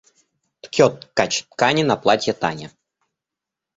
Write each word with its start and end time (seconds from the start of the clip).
Ткет 0.63 0.93
ткач 1.01 1.31
ткани 1.51 1.83
на 1.89 1.95
платье 2.01 2.33
Тане. 2.41 2.67